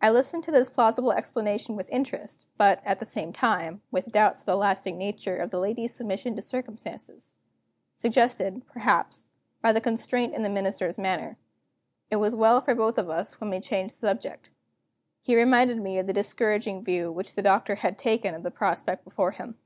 I 0.00 0.10
listened 0.10 0.42
to 0.42 0.50
this 0.50 0.68
plausible 0.68 1.12
explanation 1.12 1.76
with 1.76 1.88
interest, 1.90 2.48
but, 2.56 2.82
at 2.84 2.98
the 2.98 3.04
same 3.06 3.32
time, 3.32 3.80
with 3.92 4.10
doubts 4.10 4.40
of 4.40 4.46
the 4.46 4.56
lasting 4.56 4.98
nature 4.98 5.36
of 5.36 5.50
the 5.50 5.60
lady's 5.60 5.94
submission 5.94 6.34
to 6.34 6.42
circumstances; 6.42 7.36
suggested, 7.94 8.66
perhaps, 8.66 9.28
by 9.60 9.70
the 9.72 9.80
constraint 9.80 10.34
in 10.34 10.42
the 10.42 10.48
Minister's 10.48 10.98
manner. 10.98 11.36
It 12.10 12.16
was 12.16 12.34
well 12.34 12.60
for 12.60 12.74
both 12.74 12.98
of 12.98 13.08
us 13.08 13.40
when 13.40 13.50
we 13.50 13.60
changed 13.60 13.92
the 13.94 13.98
subject. 13.98 14.50
He 15.22 15.36
reminded 15.36 15.80
me 15.80 15.96
of 16.00 16.08
the 16.08 16.12
discouraging 16.12 16.82
view 16.82 17.12
which 17.12 17.36
the 17.36 17.40
Doctor 17.42 17.76
had 17.76 17.96
taken 17.96 18.34
of 18.34 18.42
the 18.42 18.50
prospect 18.50 19.04
before 19.04 19.30
him. 19.30 19.56